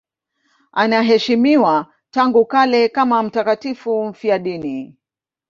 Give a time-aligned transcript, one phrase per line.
[0.71, 4.97] Anaheshimiwa tangu kale kama mtakatifu mfiadini.